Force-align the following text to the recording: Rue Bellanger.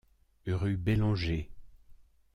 Rue 0.47 0.77
Bellanger. 0.77 1.51